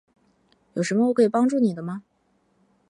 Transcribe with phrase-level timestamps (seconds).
[0.73, 2.01] 有什么我可以帮助你的吗？